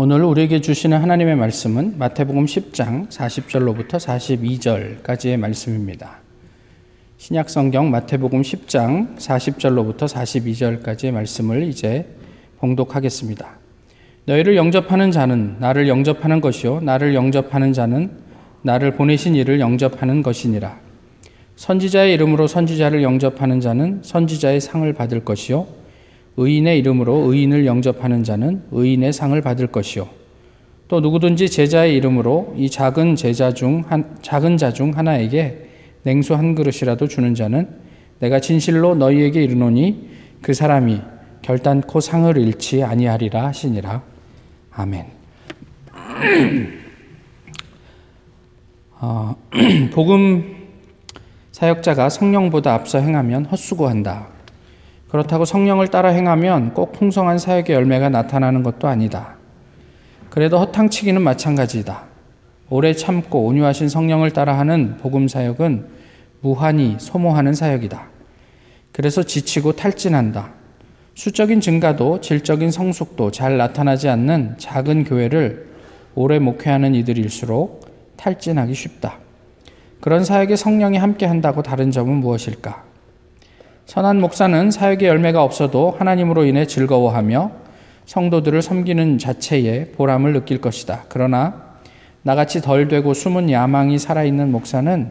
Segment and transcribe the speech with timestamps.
[0.00, 3.98] 오늘 우리에게 주시는 하나님의 말씀은 마태복음 10장 40절로부터
[5.02, 6.20] 42절까지의 말씀입니다.
[7.16, 12.06] 신약 성경 마태복음 10장 40절로부터 42절까지의 말씀을 이제
[12.60, 13.58] 봉독하겠습니다.
[14.26, 18.12] 너희를 영접하는 자는 나를 영접하는 것이요 나를 영접하는 자는
[18.62, 20.78] 나를 보내신 이를 영접하는 것이니라.
[21.56, 25.77] 선지자의 이름으로 선지자를 영접하는 자는 선지자의 상을 받을 것이요
[26.38, 30.08] 의인의 이름으로 의인을 영접하는 자는 의인의 상을 받을 것이요
[30.86, 35.68] 또 누구든지 제자의 이름으로 이 작은 제자 중 한, 작은 자 중 하나에게
[36.04, 37.68] 냉수 한 그릇이라도 주는 자는
[38.20, 40.08] 내가 진실로 너희에게 이르노니
[40.40, 41.00] 그 사람이
[41.42, 44.02] 결단코 상을 잃지 아니하리라 하시니라
[44.72, 45.06] 아멘.
[49.00, 49.36] 어,
[49.92, 50.56] 복음
[51.52, 54.37] 사역자가 성령보다 앞서 행하면 헛수고한다.
[55.08, 59.36] 그렇다고 성령을 따라 행하면 꼭 풍성한 사역의 열매가 나타나는 것도 아니다.
[60.30, 62.04] 그래도 허탕치기는 마찬가지다.
[62.70, 65.86] 오래 참고 온유하신 성령을 따라하는 복음 사역은
[66.40, 68.08] 무한히 소모하는 사역이다.
[68.92, 70.50] 그래서 지치고 탈진한다.
[71.14, 75.68] 수적인 증가도 질적인 성숙도 잘 나타나지 않는 작은 교회를
[76.14, 79.18] 오래 목회하는 이들일수록 탈진하기 쉽다.
[80.00, 82.84] 그런 사역에 성령이 함께 한다고 다른 점은 무엇일까?
[83.88, 87.52] 선한 목사는 사역의 열매가 없어도 하나님으로 인해 즐거워하며
[88.04, 91.04] 성도들을 섬기는 자체에 보람을 느낄 것이다.
[91.08, 91.78] 그러나
[92.22, 95.10] 나같이 덜 되고 숨은 야망이 살아있는 목사는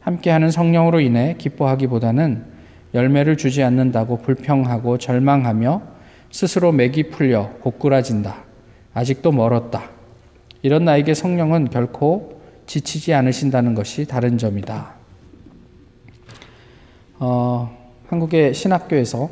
[0.00, 2.44] 함께하는 성령으로 인해 기뻐하기보다는
[2.92, 5.80] 열매를 주지 않는다고 불평하고 절망하며
[6.30, 8.44] 스스로 맥이 풀려 고꾸라진다.
[8.92, 9.84] 아직도 멀었다.
[10.60, 14.96] 이런 나에게 성령은 결코 지치지 않으신다는 것이 다른 점이다.
[17.20, 17.77] 어,
[18.08, 19.30] 한국의 신학교에서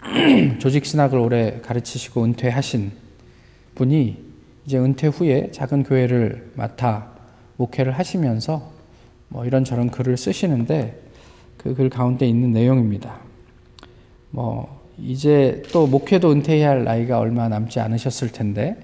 [0.58, 2.92] 조직 신학을 오래 가르치시고 은퇴하신
[3.74, 4.16] 분이
[4.64, 7.12] 이제 은퇴 후에 작은 교회를 맡아
[7.56, 8.72] 목회를 하시면서
[9.28, 10.98] 뭐 이런저런 글을 쓰시는데
[11.58, 13.20] 그 글 가운데 있는 내용입니다.
[14.30, 18.76] 뭐 이제 또 목회도 은퇴해야 할 나이가 얼마 남지 않으셨을 텐데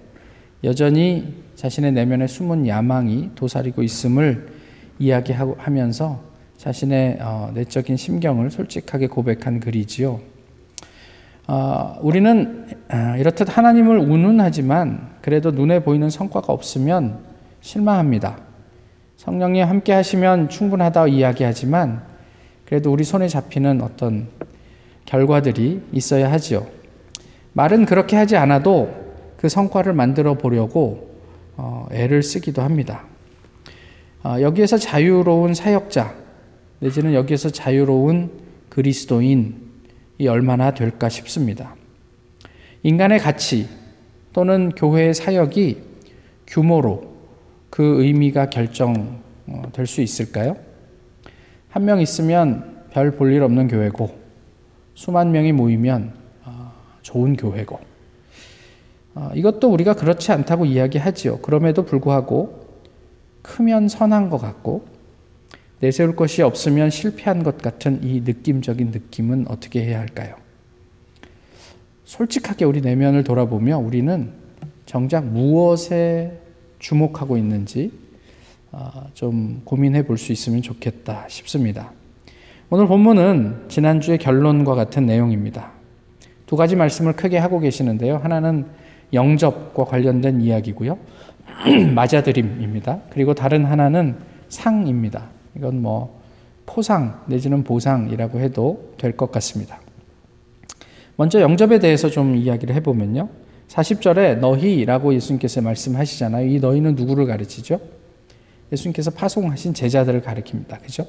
[0.62, 4.48] 여전히 자신의 내면의 숨은 야망이 도사리고 있음을
[4.98, 6.25] 이야기하면서
[6.59, 10.21] 자신의 어, 내적인 심경을 솔직하게 고백한 글이지요.
[11.49, 17.19] 어, 우리는 아, 이렇듯 하나님을 운운하지만 그래도 눈에 보이는 성과가 없으면
[17.61, 18.39] 실망합니다.
[19.16, 22.03] 성령이 함께 하시면 충분하다 이야기하지만
[22.65, 24.28] 그래도 우리 손에 잡히는 어떤
[25.05, 26.66] 결과들이 있어야 하지요.
[27.53, 28.93] 말은 그렇게 하지 않아도
[29.37, 31.11] 그 성과를 만들어 보려고
[31.56, 33.05] 어, 애를 쓰기도 합니다.
[34.41, 36.12] 여기에서 자유로운 사역자,
[36.81, 38.31] 내지는 여기에서 자유로운
[38.69, 39.54] 그리스도인이
[40.28, 41.75] 얼마나 될까 싶습니다.
[42.82, 43.69] 인간의 가치
[44.32, 45.82] 또는 교회의 사역이
[46.47, 47.16] 규모로
[47.70, 50.56] 그 의미가 결정될 수 있을까요?
[51.70, 54.19] 한 명 있으면 별 볼 일 없는 교회고
[54.94, 56.12] 수만 명이 모이면
[56.44, 56.72] 어,
[57.03, 57.78] 좋은 교회고
[59.15, 61.38] 어, 이것도 우리가 그렇지 않다고 이야기하지요.
[61.38, 62.66] 그럼에도 불구하고
[63.42, 64.86] 크면 선한 것 같고
[65.81, 70.34] 내세울 것이 없으면 실패한 것 같은 이 느낌적인 느낌은 어떻게 해야 할까요?
[72.04, 74.31] 솔직하게 우리 내면을 돌아보며 우리는
[74.86, 76.41] 정작 무엇에
[76.78, 77.92] 주목하고 있는지
[78.72, 81.92] 어, 좀 고민해 볼 수 있으면 좋겠다 싶습니다.
[82.70, 85.72] 오늘 본문은 지난주의 결론과 같은 내용입니다.
[86.47, 88.16] 두 가지 말씀을 크게 하고 계시는데요.
[88.16, 88.66] 하나는
[89.12, 90.98] 영접과 관련된 이야기고요.
[91.94, 93.00] 맞아들임입니다.
[93.10, 94.16] 그리고 다른 하나는
[94.48, 95.28] 상입니다.
[95.56, 96.21] 이건 뭐
[96.67, 99.81] 포상 내지는 보상이라고 해도 될 것 같습니다.
[101.17, 103.28] 먼저 영접에 대해서 좀 이야기를 해보면요.
[103.69, 106.47] 40절에 너희라고 예수님께서 말씀하시잖아요.
[106.49, 107.81] 이 너희는 누구를 가르치죠?
[108.71, 110.83] 예수님께서 파송하신 제자들을 가리킵니다.
[110.83, 111.06] 그죠?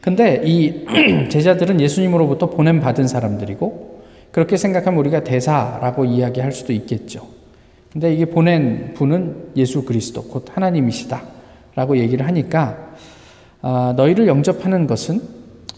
[0.00, 0.84] 근데 이
[1.28, 7.26] 제자들은 예수님으로부터 보냄 받은 사람들이고 그렇게 생각하면 우리가 대사라고 이야기할 수도 있겠죠.
[7.92, 11.22] 근데 이게 보낸 분은 예수 그리스도 곧 하나님이시다
[11.74, 12.94] 라고 얘기를 하니까
[13.62, 15.20] 아, 너희를 영접하는 것은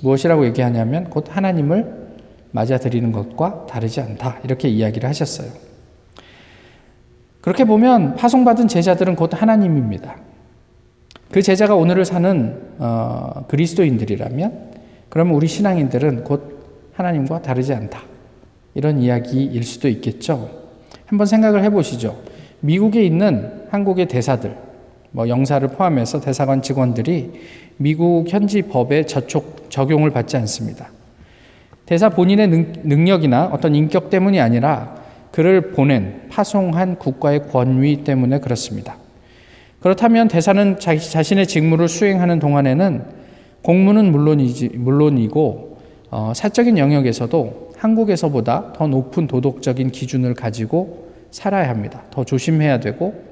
[0.00, 2.08] 무엇이라고 얘기하냐면 곧 하나님을
[2.52, 4.38] 맞아들이는 것과 다르지 않다.
[4.44, 5.50] 이렇게 이야기를 하셨어요.
[7.40, 10.16] 그렇게 보면 파송받은 제자들은 곧 하나님입니다.
[11.30, 14.68] 그 제자가 오늘을 사는 어, 그리스도인들이라면
[15.08, 16.58] 그러면 우리 신앙인들은 곧
[16.94, 18.02] 하나님과 다르지 않다.
[18.74, 20.50] 이런 이야기일 수도 있겠죠.
[21.06, 22.18] 한번 생각을 해보시죠.
[22.60, 24.56] 미국에 있는 한국의 대사들,
[25.10, 27.32] 뭐 영사를 포함해서 대사관 직원들이
[27.76, 30.90] 미국 현지 법에 저촉, 적용을 받지 않습니다.
[31.86, 34.96] 대사 본인의 능, 능력이나 어떤 인격 때문이 아니라
[35.30, 38.96] 그를 보낸 파송한 국가의 권위 때문에 그렇습니다.
[39.80, 43.02] 그렇다면 대사는 자기 자신의 직무를 수행하는 동안에는
[43.62, 45.78] 공무는 물론이지, 물론이고
[46.10, 52.02] 어, 사적인 영역에서도 한국에서보다 더 높은 도덕적인 기준을 가지고 살아야 합니다.
[52.10, 53.27] 더 조심해야 되고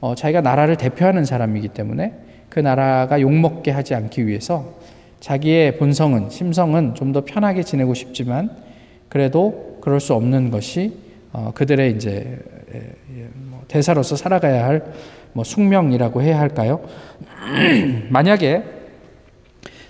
[0.00, 2.14] 어, 자기가 나라를 대표하는 사람이기 때문에
[2.48, 4.74] 그 나라가 욕먹게 하지 않기 위해서
[5.20, 8.50] 자기의 본성은 심성은 좀 더 편하게 지내고 싶지만
[9.08, 10.96] 그래도 그럴 수 없는 것이
[11.32, 12.38] 어, 그들의 이제
[13.34, 14.82] 뭐 대사로서 살아가야 할
[15.32, 16.80] 뭐 숙명이라고 해야 할까요?
[18.10, 18.64] 만약에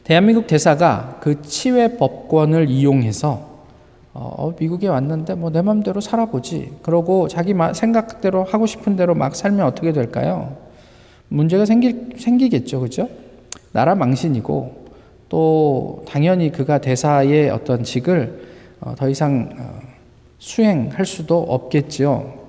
[0.04, 3.50] 대한민국 대사가 그 치외 법권을 이용해서
[4.12, 6.72] 어, 미국에 왔는데 뭐 내 맘대로 살아보지.
[6.82, 10.56] 그러고 자기 생각대로 하고 싶은 대로 막 살면 어떻게 될까요?
[11.28, 12.80] 문제가 생기, 생기겠죠.
[12.80, 13.08] 그죠?
[13.72, 14.80] 나라 망신이고
[15.28, 18.48] 또 당연히 그가 대사의 어떤 직을
[18.80, 19.80] 어, 더 이상 어,
[20.38, 22.40] 수행할 수도 없겠지요.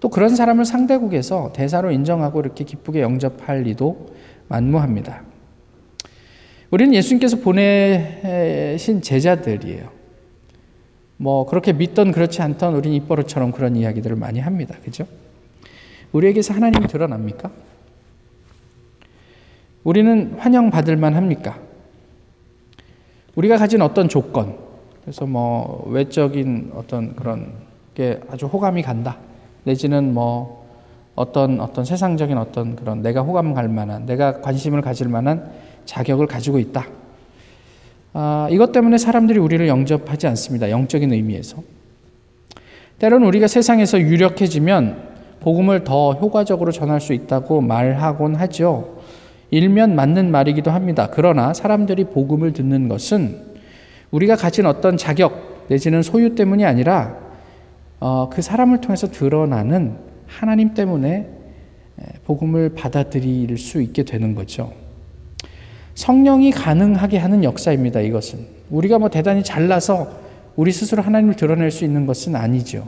[0.00, 4.10] 또 그런 사람을 상대국에서 대사로 인정하고 이렇게 기쁘게 영접할 리도
[4.48, 5.22] 만무합니다.
[6.70, 9.97] 우리는 예수님께서 보내신 제자들이에요.
[11.18, 14.76] 뭐 그렇게 믿던 그렇지 않던 우린 입버릇처럼 그런 이야기들을 많이 합니다.
[14.82, 15.06] 그죠?
[16.12, 17.50] 우리에게서 하나님이 드러납니까?
[19.84, 21.58] 우리는 환영받을 만 합니까?
[23.34, 24.56] 우리가 가진 어떤 조건,
[25.02, 27.52] 그래서 뭐 외적인 어떤 그런
[27.94, 29.18] 게 아주 호감이 간다.
[29.64, 30.66] 내지는 뭐
[31.14, 35.50] 어떤 어떤 세상적인 어떤 그런 내가 호감 갈 만한, 내가 관심을 가질 만한
[35.84, 36.86] 자격을 가지고 있다.
[38.20, 40.70] 아, 이것 때문에 사람들이 우리를 영접하지 않습니다.
[40.70, 41.62] 영적인 의미에서.
[42.98, 48.98] 때로는 우리가 세상에서 유력해지면 복음을 더 효과적으로 전할 수 있다고 말하곤 하죠.
[49.52, 51.08] 일면 맞는 말이기도 합니다.
[51.12, 53.40] 그러나 사람들이 복음을 듣는 것은
[54.10, 57.16] 우리가 가진 어떤 자격 내지는 소유 때문이 아니라
[58.00, 59.94] 어, 그 사람을 통해서 드러나는
[60.26, 61.28] 하나님 때문에
[62.24, 64.72] 복음을 받아들일 수 있게 되는 거죠.
[65.98, 67.98] 성령이 가능하게 하는 역사입니다.
[68.02, 68.38] 이것은
[68.70, 70.08] 우리가 뭐 대단히 잘나서
[70.54, 72.86] 우리 스스로 하나님을 드러낼 수 있는 것은 아니죠.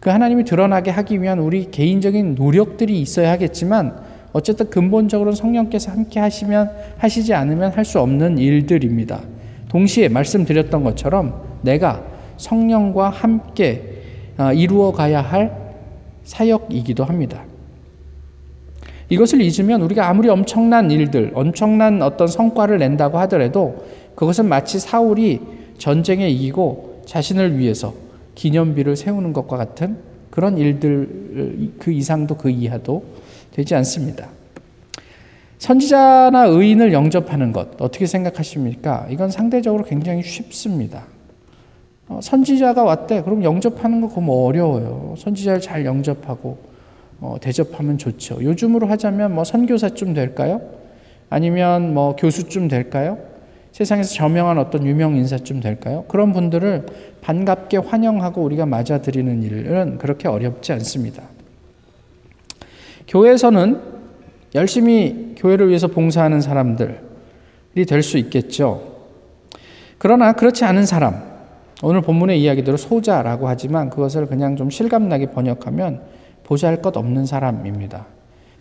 [0.00, 3.98] 그 하나님이 드러나게 하기 위한 우리 개인적인 노력들이 있어야 하겠지만
[4.32, 9.20] 어쨌든 근본적으로 성령께서 함께 하시면 하시지 않으면 할 수 없는 일들입니다.
[9.68, 12.02] 동시에 말씀드렸던 것처럼 내가
[12.38, 14.00] 성령과 함께
[14.38, 15.74] 아, 이루어 가야 할
[16.24, 17.44] 사역이기도 합니다.
[19.14, 23.84] 이것을 잊으면 우리가 아무리 엄청난 일들, 엄청난 어떤 성과를 낸다고 하더라도
[24.14, 25.40] 그것은 마치 사울이
[25.78, 27.94] 전쟁에 이기고 자신을 위해서
[28.34, 29.96] 기념비를 세우는 것과 같은
[30.30, 33.04] 그런 일들 그 이상도 그 이하도
[33.52, 34.28] 되지 않습니다.
[35.58, 39.06] 선지자나 의인을 영접하는 것 어떻게 생각하십니까?
[39.10, 41.04] 이건 상대적으로 굉장히 쉽습니다.
[42.08, 43.22] 어, 선지자가 왔대.
[43.22, 45.14] 그럼 영접하는 거 그럼 어려워요.
[45.16, 46.73] 선지자를 잘 영접하고
[47.20, 48.38] 어, 대접하면 좋죠.
[48.42, 50.60] 요즘으로 하자면 뭐 선교사쯤 될까요?
[51.30, 53.18] 아니면 뭐 교수쯤 될까요?
[53.72, 56.04] 세상에서 저명한 어떤 유명 인사쯤 될까요?
[56.06, 56.86] 그런 분들을
[57.22, 61.22] 반갑게 환영하고 우리가 맞아들이는 일은 그렇게 어렵지 않습니다.
[63.08, 63.80] 교회에서는
[64.54, 66.94] 열심히 교회를 위해서 봉사하는 사람들이
[67.88, 68.94] 될 수 있겠죠.
[69.98, 71.22] 그러나 그렇지 않은 사람,
[71.82, 76.02] 오늘 본문의 이야기대로 소자라고 하지만 그것을 그냥 좀 실감나게 번역하면
[76.44, 78.06] 보잘 것 없는 사람입니다.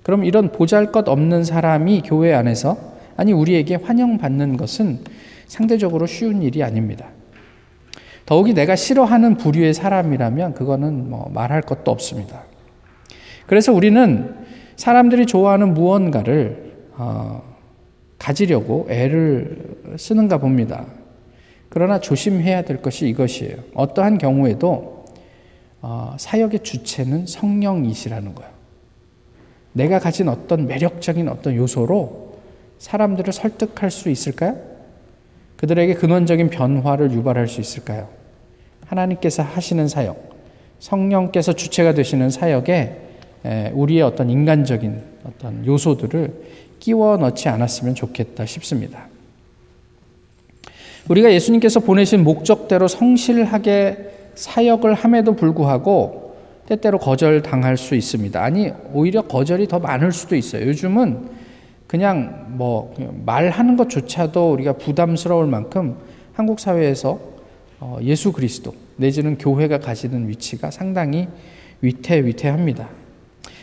[0.04, 2.78] 그럼 이런 보잘 것 없는 사람이 교회 안에서
[3.16, 5.00] 아니 우리에게 환영받는 것은
[5.48, 7.08] 상대적으로 쉬운 일이 아닙니다.
[8.26, 12.44] 더욱이 내가 싫어하는 부류의 사람이라면 그거는 뭐 말할 것도 없습니다.
[13.48, 14.36] 그래서 우리는
[14.76, 17.44] 사람들이 좋아하는 무언가를 어,
[18.18, 19.58] 가지려고 애를
[19.98, 20.86] 쓰는가 봅니다.
[21.70, 23.58] 그러나 조심해야 될 것이 이것이에요.
[23.74, 25.03] 어떠한 경우에도
[25.86, 28.50] 어, 사역의 주체는 성령이시라는 거예요.
[29.74, 32.38] 내가 가진 어떤 매력적인 어떤 요소로
[32.80, 34.58] 사람들을 설득할 수 있을까요?
[35.58, 38.08] 그들에게 근원적인 변화를 유발할 수 있을까요?
[38.86, 40.34] 하나님께서 하시는 사역,
[40.80, 42.98] 성령께서 주체가 되시는 사역에
[43.74, 46.44] 우리의 어떤 인간적인 어떤 요소들을
[46.80, 49.08] 끼워 넣지 않았으면 좋겠다 싶습니다.
[51.10, 56.36] 우리가 예수님께서 보내신 목적대로 성실하게 사역을 함에도 불구하고
[56.68, 58.42] 때때로 거절당할 수 있습니다.
[58.42, 60.68] 아니, 오히려 거절이 더 많을 수도 있어요.
[60.68, 61.30] 요즘은
[61.88, 62.94] 그냥 뭐
[63.26, 65.96] 말하는 것조차도 우리가 부담스러울 만큼
[66.34, 67.20] 한국 사회에서
[67.80, 71.28] 어, 예수 그리스도 내지는 교회가 가지는 위치가 상당히
[71.82, 72.90] 위태위태합니다.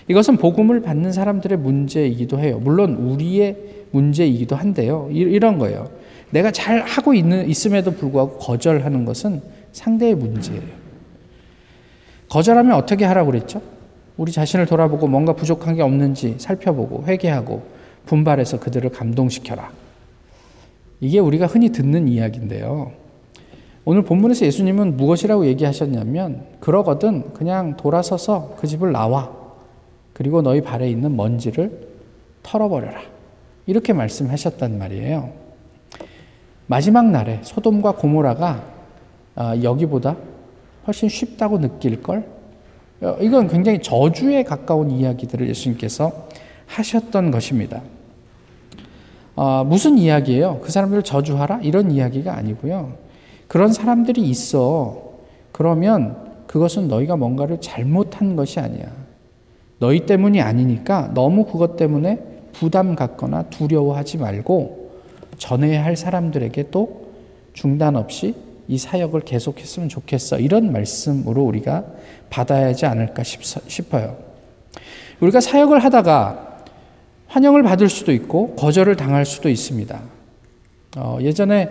[0.08, 2.60] 이것은 복음을 받는 사람들의 문제이기도 해요.
[2.62, 3.56] 물론 우리의
[3.92, 5.08] 문제이기도 한데요.
[5.10, 5.88] 이런 거예요.
[6.30, 9.40] 내가 잘 하고 있는 있음에도 불구하고 거절하는 것은
[9.72, 10.80] 상대의 문제예요.
[12.28, 13.60] 거절하면 어떻게 하라고 그랬죠?
[14.16, 17.62] 우리 자신을 돌아보고 뭔가 부족한 게 없는지 살펴보고 회개하고
[18.06, 19.70] 분발해서 그들을 감동시켜라.
[21.00, 22.92] 이게 우리가 흔히 듣는 이야기인데요.
[23.84, 29.32] 오늘 본문에서 예수님은 무엇이라고 얘기하셨냐면 그러거든 그냥 돌아서서 그 집을 나와
[30.12, 31.88] 그리고 너희 발에 있는 먼지를
[32.42, 33.00] 털어버려라
[33.66, 35.30] 이렇게 말씀하셨단 말이에요.
[36.66, 38.79] 마지막 날에 소돔과 고모라가 아,
[39.62, 40.16] 여기보다
[40.86, 42.24] 훨씬 쉽다고 느낄 걸
[43.00, 46.28] 어, 이건 굉장히 저주에 가까운 이야기들을 예수님께서
[46.66, 47.82] 하셨던 것입니다.
[49.34, 50.60] 어, 무슨 이야기예요?
[50.62, 51.60] 그 사람들을 저주하라?
[51.62, 52.92] 이런 이야기가 아니고요.
[53.48, 55.12] 그런 사람들이 있어.
[55.52, 56.16] 그러면
[56.46, 58.86] 그것은 너희가 뭔가를 잘못한 것이 아니야.
[59.78, 62.18] 너희 때문이 아니니까 너무 그것 때문에
[62.52, 64.90] 부담 갖거나 두려워하지 말고
[65.38, 67.08] 전해야 할 사람들에게 또
[67.54, 68.34] 중단 없이
[68.70, 70.38] 이 사역을 계속했으면 좋겠어.
[70.38, 71.84] 이런 말씀으로 우리가
[72.30, 74.16] 받아야 하지 않을까 싶어요.
[75.18, 76.64] 우리가 사역을 하다가
[77.26, 80.00] 환영을 받을 수도 있고 거절을 당할 수도 있습니다.
[80.98, 81.68] 어, 예전에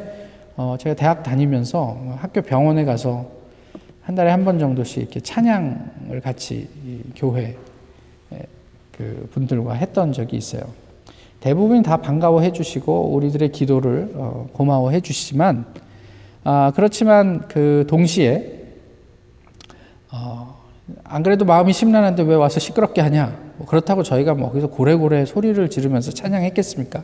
[0.57, 3.31] 어, 제가 대학 다니면서 학교 병원에 가서
[4.01, 6.67] 한 달에 한 번 정도씩 이렇게 찬양을 같이
[7.15, 7.55] 교회
[8.91, 10.63] 그 분들과 했던 적이 있어요.
[11.39, 15.65] 대부분 다 반가워해 주시고 우리들의 기도를 어, 고마워해 주시지만
[16.51, 18.63] 아, 그렇지만 그 동시에
[20.11, 20.57] 어,
[21.03, 23.37] 안 그래도 마음이 심란한데 왜 와서 시끄럽게 하냐?
[23.57, 27.03] 뭐 그렇다고 저희가 뭐 거기서 고래고래 소리를 지르면서 찬양했겠습니까?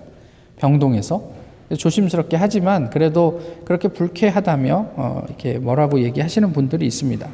[0.56, 1.30] 병동에서
[1.78, 7.30] 조심스럽게 하지만 그래도 그렇게 불쾌하다며 어, 이렇게 뭐라고 얘기하시는 분들이 있습니다.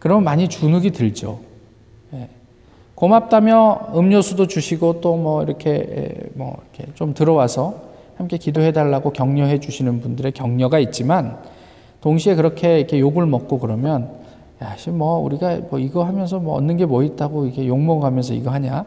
[0.00, 1.40] 그러면 많이 주눅이 들죠.
[2.12, 2.28] 예.
[2.94, 7.87] 고맙다며 음료수도 주시고 또 뭐 이렇게 예, 뭐 이렇게 좀 들어와서
[8.18, 11.38] 함께 기도해 달라고 격려해 주시는 분들의 격려가 있지만
[12.00, 14.10] 동시에 그렇게 이렇게 욕을 먹고 그러면
[14.60, 18.50] 야, 뭐 우리가 뭐 이거 하면서 뭐 얻는 게 뭐 있다고 이게 욕 먹으면서 이거
[18.50, 18.84] 하냐?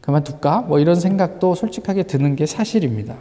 [0.00, 0.60] 그만둘까?
[0.62, 3.16] 뭐 이런 생각도 솔직하게 드는 게 사실입니다.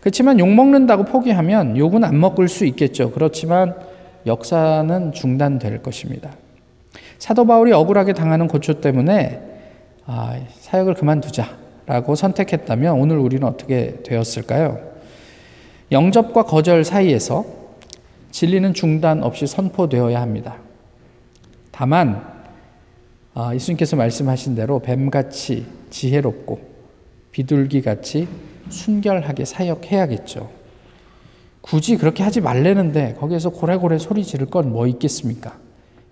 [0.00, 3.12] 그렇지만 욕 먹는다고 포기하면 욕은 안 먹을 수 있겠죠.
[3.12, 3.76] 그렇지만
[4.26, 6.32] 역사는 중단될 것입니다.
[7.20, 9.40] 사도 바울이 억울하게 당하는 고초 때문에
[10.06, 14.78] 아, 사역을 그만두자 라고 선택했다면 오늘 우리는 어떻게 되었을까요?
[15.92, 17.44] 영접과 거절 사이에서
[18.30, 20.56] 진리는 중단 없이 선포되어야 합니다.
[21.70, 22.24] 다만
[23.34, 26.60] 아, 예수님께서 말씀하신 대로 뱀같이 지혜롭고
[27.32, 28.28] 비둘기같이
[28.70, 30.50] 순결하게 사역해야겠죠.
[31.60, 35.58] 굳이 그렇게 하지 말래는데 거기에서 고래고래 소리 지를 건 뭐 있겠습니까?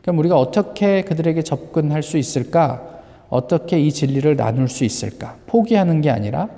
[0.03, 2.92] 그럼 우리가 어떻게 그들에게 접근할 수 있을까?
[3.33, 5.37] 어떻게 이 진리를 나눌 수 있을까?
[5.47, 6.49] 포기하는 게 아니라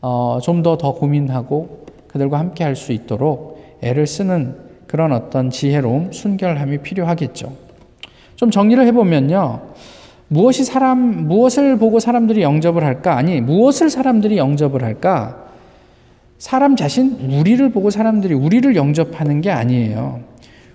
[0.00, 6.12] 어, 좀 더 더 고민하고 그들과 함께 할 수 있도록 애를 쓰는 그런 어떤 지혜로움,
[6.12, 7.52] 순결함이 필요하겠죠.
[8.36, 9.60] 좀 정리를 해보면요.
[10.28, 13.16] 무엇이 사람, 무엇을 보고 사람들이 영접을 할까?
[13.18, 15.44] 아니, 무엇을 사람들이 영접을 할까?
[16.38, 20.20] 사람 자신, 우리를 보고 사람들이 우리를 영접하는 게 아니에요.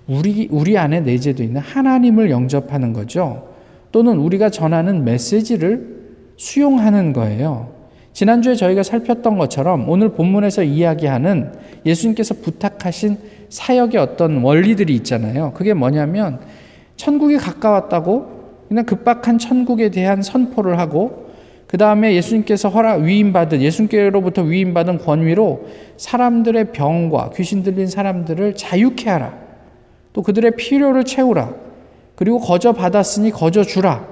[0.07, 3.52] 우리, 우리 안에 내재되어 있는 하나님을 영접하는 거죠.
[3.93, 5.87] 또는 우리가 전하는 메시지를
[6.35, 7.71] 수용하는 거예요.
[8.11, 11.53] 지난주에 저희가 살폈던 것처럼 오늘 본문에서 이야기하는
[11.85, 13.17] 예수님께서 부탁하신
[13.49, 15.53] 사역의 어떤 원리들이 있잖아요.
[15.53, 16.39] 그게 뭐냐면
[16.97, 21.31] 천국이 가까웠다고 그냥 급박한 천국에 대한 선포를 하고
[21.67, 29.37] 그 다음에 예수님께서 허락 위임받은 예수님께로부터 위임받은 권위로 사람들의 병과 귀신 들린 사람들을 자유케 하라.
[30.13, 31.62] 또 그들의 필요를 채우라.
[32.23, 34.07] 그리고 거저 받았으니 거저 주라.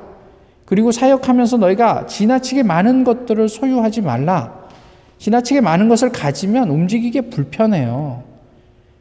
[0.66, 4.68] 그리고 사역하면서 너희가 지나치게 많은 것들을 소유하지 말라.
[5.18, 8.24] 지나치게 많은 것을 가지면 움직이기 불편해요.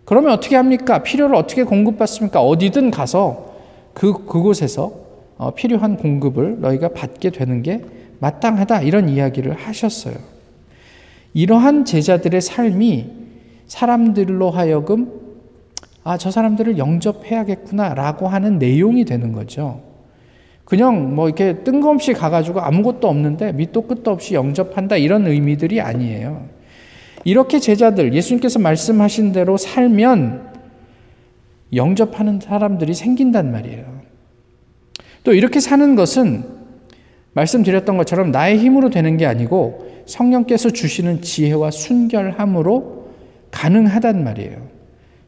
[0.04, 1.02] 그러면 어떻게 합니까?
[1.02, 2.40] 필요를 어떻게 공급받습니까?
[2.40, 3.52] 어디든 가서
[3.94, 4.92] 그, 그곳에서
[5.38, 7.84] 어, 필요한 공급을 너희가 받게 되는 게
[8.20, 8.82] 마땅하다.
[8.82, 10.14] 이런 이야기를 하셨어요.
[11.34, 13.10] 이러한 제자들의 삶이
[13.66, 15.10] 사람들로 하여금
[16.02, 19.82] 아, 저 사람들을 영접해야겠구나 라고 하는 내용이 되는 거죠.
[20.64, 26.46] 그냥 뭐 이렇게 뜬금없이 가가지고 아무것도 없는데 밑도 끝도 없이 영접한다 이런 의미들이 아니에요.
[27.24, 30.48] 이렇게 제자들, 예수님께서 말씀하신 대로 살면
[31.74, 34.00] 영접하는 사람들이 생긴단 말이에요.
[35.24, 36.44] 또 이렇게 사는 것은
[37.32, 43.08] 말씀드렸던 것처럼 나의 힘으로 되는 게 아니고 성령께서 주시는 지혜와 순결함으로
[43.50, 44.79] 가능하단 말이에요.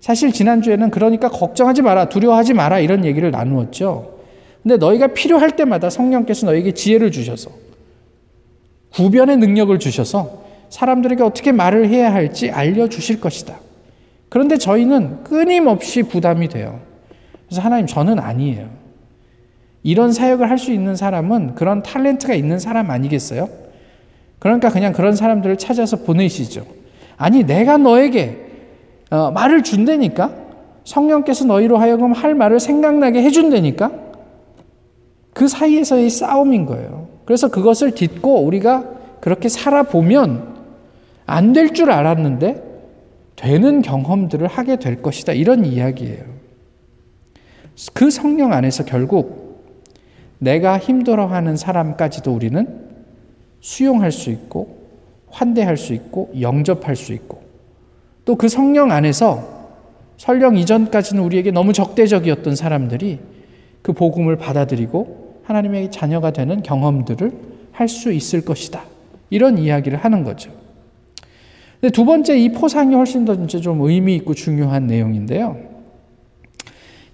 [0.03, 4.19] 사실 지난주에는 그러니까 걱정하지 마라, 두려워하지 마라 이런 얘기를 나누었죠.
[4.61, 7.53] 근데 너희가 필요할 때마다 성령께서 너에게 지혜를 주셔서
[8.91, 13.61] 구변의 능력을 주셔서 사람들에게 어떻게 말을 해야 할지 알려주실 것이다.
[14.29, 16.81] 그런데 저희는 끊임없이 부담이 돼요.
[17.47, 18.71] 그래서 하나님 저는 아니에요.
[19.85, 23.49] 이런 사역을 할 수 있는 사람은 그런 탤런트가 있는 사람 아니겠어요?
[24.41, 26.67] 그러니까 그냥 그런 사람들을 찾아서 보내시죠.
[27.17, 28.52] 아니 내가 너에게
[29.13, 30.33] 어, 말을 준다니까
[30.85, 33.93] 성령께서 너희로 하여금 할 말을 생각나게 해준다니까
[35.35, 37.09] 그 사이에서의 싸움인 거예요.
[37.27, 38.85] 그래서 그것을 딛고 우리가
[39.21, 40.51] 그렇게 살아보면
[41.27, 42.71] 안 될 줄 알았는데
[43.37, 45.33] 되는 경험들을 하게 될 것이다.
[45.35, 46.25] 이런 이야기예요.
[47.93, 49.63] 그 성령 안에서 결국
[50.39, 52.67] 내가 힘들어하는 사람까지도 우리는
[53.61, 54.79] 수용할 수 있고
[55.31, 57.43] 환대할 수 있고 영접할 수 있고
[58.25, 59.63] 또 그 성령 안에서
[60.17, 63.19] 설령 이전까지는 우리에게 너무 적대적이었던 사람들이
[63.83, 67.33] 그 복음을 받아들이고 하나님의 자녀가 되는 경험들을
[67.73, 68.85] 할 수 있을 것이다.
[69.31, 70.53] 이런 이야기를 하는 거죠.
[71.81, 75.57] 근데 두 번째 이 포상이 훨씬 더 이제 좀 의미 있고 중요한 내용인데요.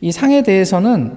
[0.01, 1.13] 이 상에 대해서는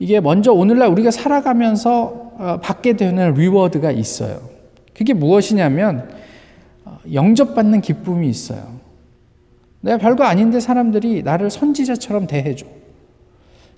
[0.00, 4.40] 이게 먼저 오늘날 우리가 살아가면서 어, 받게 되는 리워드가 있어요.
[4.94, 6.08] 그게 무엇이냐면
[6.84, 8.81] 어, 영접받는 기쁨이 있어요.
[9.82, 12.66] 내가 별거 아닌데 사람들이 나를 선지자처럼 대해줘.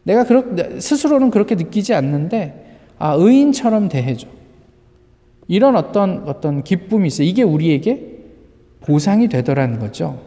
[0.05, 0.45] 내가 그렇,
[0.79, 4.29] 스스로는 그렇게 느끼지 않는데, 아, 의인처럼 대해줘.
[5.49, 7.27] 이런 어떤, 어떤 기쁨이 있어요.
[7.27, 8.15] 이게 우리에게
[8.83, 10.21] 보상이 되더라는 거죠.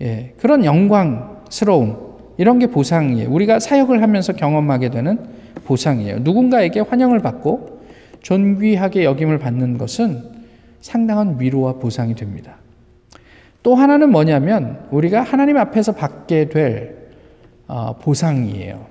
[0.00, 3.30] 예, 그런 영광스러움, 이런 게 보상이에요.
[3.30, 5.18] 우리가 사역을 하면서 경험하게 되는
[5.64, 6.18] 보상이에요.
[6.20, 7.82] 누군가에게 환영을 받고
[8.20, 10.24] 존귀하게 여김을 받는 것은
[10.80, 12.56] 상당한 위로와 보상이 됩니다.
[13.62, 16.96] 또 하나는 뭐냐면 우리가 하나님 앞에서 받게 될
[17.68, 18.86] 어, 보상이에요.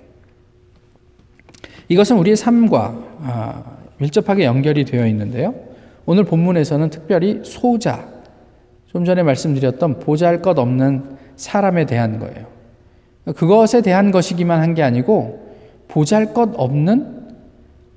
[1.90, 3.64] 이것은 우리의 삶과 아,
[3.98, 5.54] 밀접하게 연결이 되어 있는데요.
[6.06, 8.08] 오늘 본문에서는 특별히 소자,
[8.88, 12.48] 좀 전에 말씀드렸던 보잘 것 없는 사람에 대한 거예요.
[13.36, 15.52] 그것에 대한 것이기만 한 게 아니고
[15.88, 17.28] 보잘 것 없는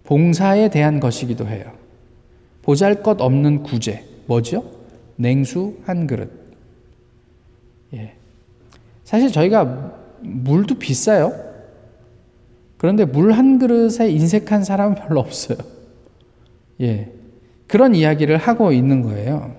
[0.05, 1.65] 봉사에 대한 것이기도 해요.
[2.63, 4.65] 보잘 것 없는 구제, 뭐죠?
[5.17, 6.31] 냉수 한 그릇.
[9.05, 9.09] 예.
[9.09, 11.33] 사실 저희가 물도 비싸요.
[12.79, 15.59] 그런데 물 한 그릇에 인색한 사람은 별로 없어요.
[16.81, 17.11] 예.
[17.67, 19.55] 그런 이야기를 하고 있는 거예요.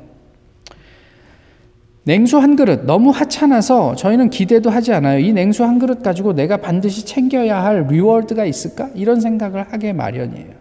[2.04, 5.18] 냉수 한 그릇 너무 하찮아서 저희는 기대도 하지 않아요.
[5.18, 8.92] 이 냉수 한 그릇 가지고 내가 반드시 챙겨야 할 리워드가 있을까?
[8.94, 10.52] 이런 생각을 하게 마련이에요.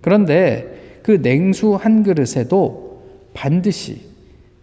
[0.00, 3.02] 그런데 그 냉수 한 그릇에도
[3.34, 4.00] 반드시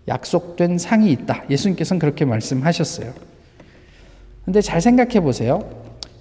[0.08, 1.44] 약속된 상이 있다.
[1.48, 3.14] 예수님께서는 그렇게 말씀하셨어요.
[4.50, 5.64] 근데 잘 생각해 보세요.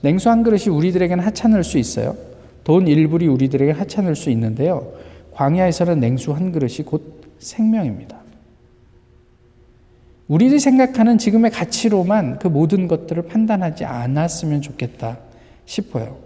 [0.03, 2.15] 냉수 한 그릇이 우리들에게는 하찮을 수 있어요.
[2.63, 4.93] 돈 일불이 우리들에게 하찮을 수 있는데요.
[5.33, 8.19] 광야에서는 냉수 한 그릇이 곧 생명입니다.
[10.27, 15.21] 우리들이 생각하는 지금의 가치로만 그 모든 것들을 판단하지 않았으면 좋겠다
[15.65, 16.19] 싶어요.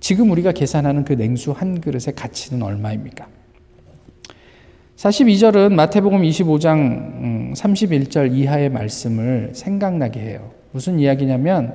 [0.00, 3.28] 지금 우리가 계산하는 그 냉수 한 그릇의 가치는 얼마입니까?
[4.96, 10.59] 42절은 마태복음 25장 31절 음, 이하의 말씀을 생각나게 해요.
[10.72, 11.74] 무슨 이야기냐면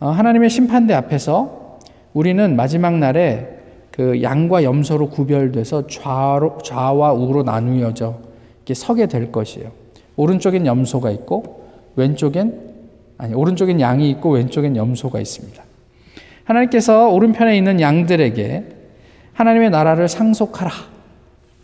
[0.00, 1.78] 어, 하나님의 심판대 앞에서
[2.14, 3.58] 우리는 마지막 날에
[3.90, 8.18] 그 양과 염소로 구별돼서 좌로, 좌와 우로 나누어져
[8.58, 9.70] 이렇게 서게 될 것이에요.
[10.16, 11.64] 오른쪽엔 염소가 있고
[11.96, 12.68] 왼쪽엔
[13.18, 15.62] 아니 오른쪽엔 양이 있고 왼쪽엔 염소가 있습니다.
[16.44, 18.64] 하나님께서 오른편에 있는 양들에게
[19.32, 20.70] 하나님의 나라를 상속하라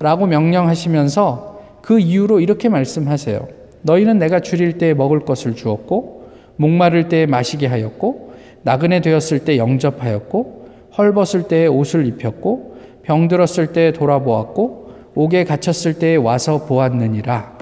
[0.00, 3.46] 라고 명령하시면서 그 이유로 이렇게 말씀하세요.
[3.82, 6.23] 너희는 내가 줄일 때 먹을 것을 주었고
[6.56, 10.64] 목마를 때 마시게 하였고 나그네 되었을 때 영접하였고
[10.96, 17.54] 헐벗을 때 옷을 입혔고 병들었을 때 돌아보았고 옥에 갇혔을 때 와서 보았느니라.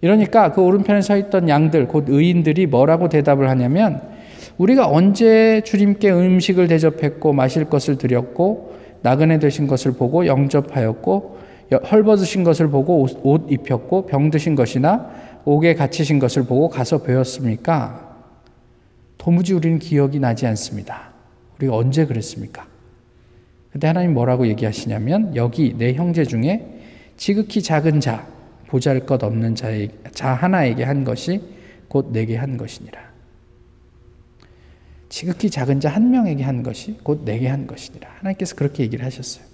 [0.00, 4.00] 이러니까 그 오른편에 서 있던 양들, 곧 의인들이 뭐라고 대답을 하냐면
[4.58, 11.36] 우리가 언제 주님께 음식을 대접했고 마실 것을 드렸고 나그네 되신 것을 보고 영접하였고
[11.90, 15.10] 헐벗으신 것을 보고 옷, 옷 입혔고 병드신 것이나
[15.46, 18.16] 옥에 갇히신 것을 보고 가서 배웠습니까?
[19.16, 21.12] 도무지 우리는 기억이 나지 않습니다.
[21.56, 22.66] 우리가 언제 그랬습니까?
[23.70, 26.66] 근데 하나님 뭐라고 얘기하시냐면 여기 내 형제 중에
[27.16, 28.26] 지극히 작은 자
[28.66, 31.40] 보잘 것 없는 자의, 자 하나에게 한 것이
[31.88, 33.06] 곧 내게 한 것이니라.
[35.08, 38.08] 지극히 작은 자 한 명에게 한 것이 곧 내게 한 것이니라.
[38.18, 39.44] 하나님께서 그렇게 얘기를 하셨어요.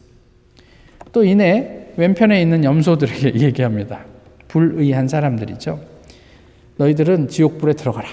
[1.13, 4.07] 또 이내 왼편에 있는 염소들에게 얘기합니다.
[4.53, 5.81] 불의한 사람들이죠.
[6.77, 8.09] 너희들은 지옥불에 들어가라.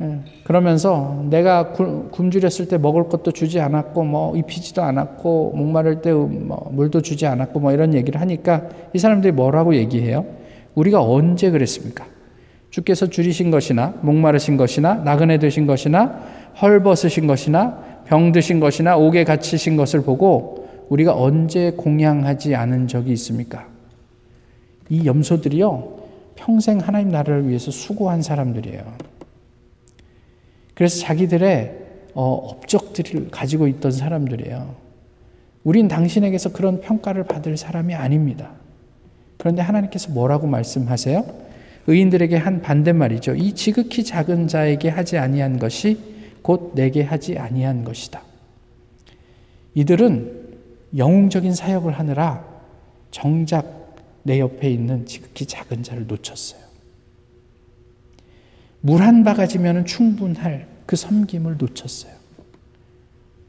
[0.00, 6.70] 예, 그러면서 내가 굶주렸을 때 먹을 것도 주지 않았고 뭐 입히지도 않았고 목마를 때 뭐
[6.72, 10.24] 물도 주지 않았고 뭐 이런 얘기를 하니까 이 사람들이 뭐라고 얘기해요?
[10.74, 12.06] 우리가 언제 그랬습니까?
[12.70, 16.20] 주께서 줄이신 것이나 목마르신 것이나 나그네 되신 것이나
[16.62, 23.66] 헐벗으신 것이나 병 드신 것이나 옥에 갇히신 것을 보고 우리가 언제 공양하지 않은 적이 있습니까?
[24.88, 25.98] 이 염소들이요
[26.36, 28.82] 평생 하나님 나라를 위해서 수고한 사람들이에요.
[30.74, 34.74] 그래서 자기들의 어, 업적들을 가지고 있던 사람들이에요.
[35.64, 38.52] 우린 당신에게서 그런 평가를 받을 사람이 아닙니다.
[39.36, 41.24] 그런데 하나님께서 뭐라고 말씀하세요?
[41.86, 43.34] 의인들에게 한 반대말이죠.
[43.34, 45.98] 이 지극히 작은 자에게 하지 아니한 것이
[46.42, 48.22] 곧 내게 하지 아니한 것이다.
[49.74, 50.48] 이들은
[50.96, 52.44] 영웅적인 사역을 하느라
[53.10, 53.77] 정작
[54.22, 56.60] 내 옆에 있는 지극히 작은 자를 놓쳤어요.
[58.80, 62.12] 물 한 바가지면 충분할 그 섬김을 놓쳤어요.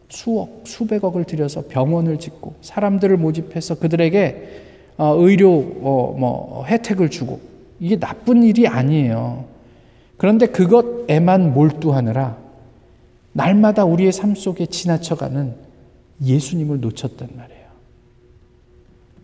[0.10, 4.63] 수억, 수백억을 들여서 병원을 짓고 사람들을 모집해서 그들에게
[4.97, 7.39] 어, 의료 어, 뭐 혜택을 주고
[7.79, 9.45] 이게 나쁜 일이 아니에요.
[10.17, 12.38] 그런데 그것에만 몰두하느라
[13.32, 15.55] 날마다 우리의 삶 속에 지나쳐가는
[16.21, 17.59] 예수님을 놓쳤단 말이에요.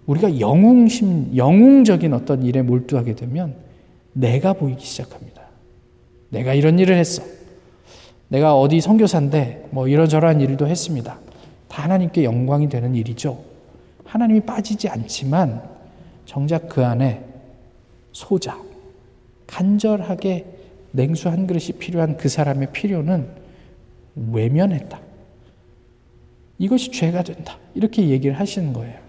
[0.05, 3.55] 우리가 영웅심, 영웅적인 어떤 일에 몰두하게 되면
[4.13, 5.41] 내가 보이기 시작합니다.
[6.29, 7.23] 내가 이런 일을 했어.
[8.27, 11.19] 내가 어디 선교사인데 뭐 이런저런 일도 했습니다.
[11.67, 13.43] 다 하나님께 영광이 되는 일이죠.
[14.03, 15.61] 하나님이 빠지지 않지만
[16.25, 17.23] 정작 그 안에
[18.11, 18.57] 소자,
[19.47, 20.45] 간절하게
[20.91, 23.27] 냉수 한 그릇이 필요한 그 사람의 필요는
[24.31, 24.99] 외면했다.
[26.57, 27.57] 이것이 죄가 된다.
[27.73, 29.04] 이렇게 얘기를 하시는 거예요.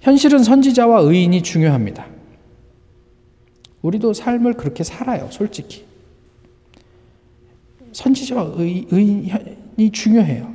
[0.00, 2.06] 현실은 선지자와 의인이 중요합니다.
[3.82, 5.84] 우리도 삶을 그렇게 살아요, 솔직히.
[7.92, 10.52] 선지자와 의, 의인이 중요해요.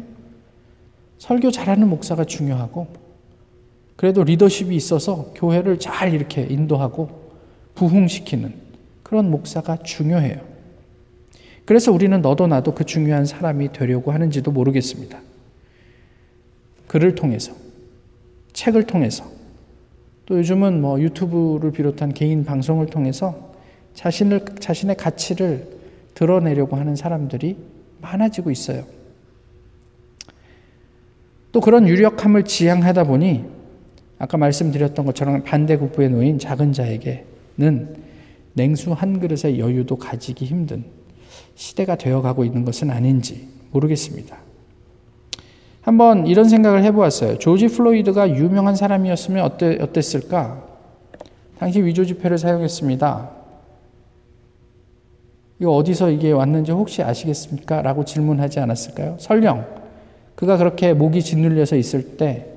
[1.17, 2.87] 설교 잘하는 목사가 중요하고,
[3.95, 7.31] 그래도 리더십이 있어서 교회를 잘 이렇게 인도하고
[7.75, 8.53] 부흥시키는
[9.03, 10.41] 그런 목사가 중요해요.
[11.65, 15.21] 그래서 우리는 너도 나도 그 중요한 사람이 되려고 하는지도 모르겠습니다.
[16.87, 17.53] 글을 통해서,
[18.53, 19.25] 책을 통해서,
[20.25, 23.53] 또 요즘은 뭐 유튜브를 비롯한 개인 방송을 통해서
[23.93, 25.67] 자신을, 자신의 가치를
[26.13, 27.57] 드러내려고 하는 사람들이
[28.01, 28.85] 많아지고 있어요.
[31.51, 33.45] 또 그런 유력함을 지향하다 보니
[34.17, 37.97] 아까 말씀드렸던 것처럼 반대국부에 놓인 작은 자에게는
[38.53, 40.85] 냉수 한 그릇의 여유도 가지기 힘든
[41.55, 44.37] 시대가 되어가고 있는 것은 아닌지 모르겠습니다.
[45.83, 47.39] 한번 이런 생각을 해보았어요.
[47.39, 50.63] 조지 플로이드가 유명한 사람이었으면 어때, 어땠을까?
[51.59, 53.29] 당시 위조 지폐를 사용했습니다.
[55.59, 57.81] 이거 어디서 이게 왔는지 혹시 아시겠습니까?
[57.81, 59.17] 라고 질문하지 않았을까요?
[59.19, 59.65] 설령
[60.35, 62.47] 그가 그렇게 목이 짓눌려서 있을 때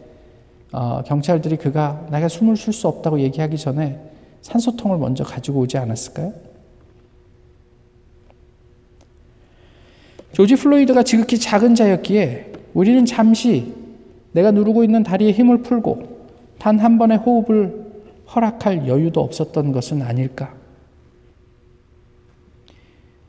[0.73, 3.99] 어, 경찰들이 그가 내가 숨을 쉴 수 없다고 얘기하기 전에
[4.43, 6.33] 산소통을 먼저 가지고 오지 않았을까요?
[10.33, 13.73] 조지 플로이드가 지극히 작은 자였기에 우리는 잠시
[14.33, 16.17] 내가 누르고 있는 다리에 힘을 풀고
[16.59, 17.87] 단 한 번의 호흡을
[18.35, 20.53] 허락할 여유도 없었던 것은 아닐까.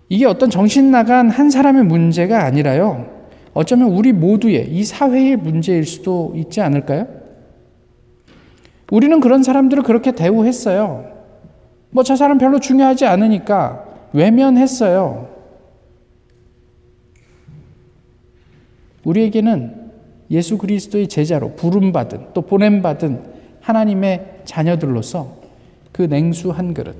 [0.09, 3.05] 이게 어떤 정신 나간 한 사람의 문제가 아니라요.
[3.53, 7.07] 어쩌면 우리 모두의 이 사회의 문제일 수도 있지 않을까요?
[8.91, 11.05] 우리는 그런 사람들을 그렇게 대우했어요.
[11.91, 15.36] 뭐 저 사람 별로 중요하지 않으니까 외면했어요.
[19.07, 19.91] 우리에게는
[20.31, 25.37] 예수 그리스도의 제자로 부름받은 또 보냄받은 하나님의 자녀들로서
[25.93, 26.95] 그 냉수 한 그릇,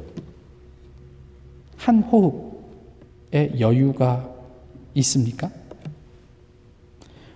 [1.75, 4.29] 한 호흡의 여유가
[4.95, 5.51] 있습니까?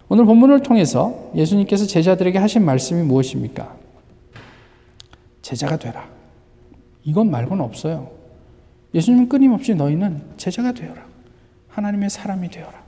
[0.08, 3.76] 오늘 본문을 통해서 예수님께서 제자들에게 하신 말씀이 무엇입니까?
[5.42, 6.10] 제자가 되라.
[7.04, 8.10] 이것 말고는 없어요.
[8.94, 11.06] 예수님은 끊임없이 너희는 제자가 되어라.
[11.70, 12.81] 하나님의 사람이 되어라.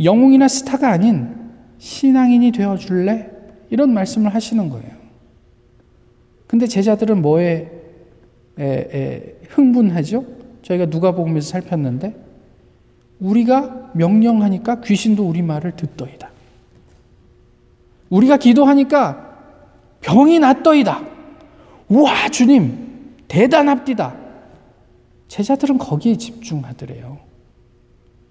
[0.00, 1.34] 영웅이나 스타가 아닌
[1.78, 3.30] 신앙인이 되어 줄래?
[3.70, 4.90] 이런 말씀을 하시는 거예요.
[6.46, 7.70] 근데 제자들은 뭐에
[8.58, 10.24] 에, 에, 흥분하죠?
[10.62, 12.14] 저희가 누가복음에서 살폈는데
[13.20, 16.30] 우리가 명령하니까 귀신도 우리 말을 듣더이다.
[18.10, 19.34] 우리가 기도하니까
[20.00, 21.02] 병이 낫더이다.
[21.88, 24.14] 우와, 주님, 대단합디다.
[25.28, 27.18] 제자들은 거기에 집중하더래요.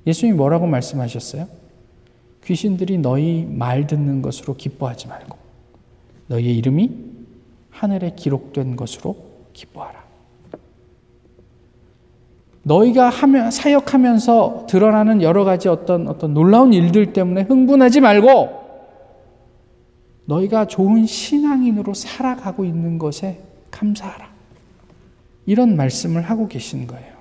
[0.05, 1.47] 예수님이 뭐라고 말씀하셨어요?
[2.43, 5.37] 귀신들이 너희 말 듣는 것으로 기뻐하지 말고
[6.27, 6.91] 너희의 이름이
[7.69, 9.15] 하늘에 기록된 것으로
[9.53, 10.03] 기뻐하라.
[12.63, 18.63] 너희가 하며, 사역하면서 드러나는 여러 가지 어떤 어떤 놀라운 일들 때문에 흥분하지 말고
[20.25, 24.31] 너희가 좋은 신앙인으로 살아가고 있는 것에 감사하라.
[25.45, 27.12] 이런 말씀을 하고 계신 거예요.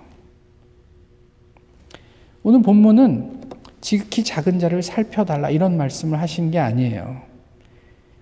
[2.44, 3.40] 오늘 본문은
[3.80, 7.22] 지극히 작은 자를 살펴달라 이런 말씀을 하신 게 아니에요.